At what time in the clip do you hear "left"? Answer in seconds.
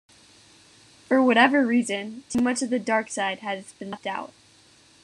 3.91-4.07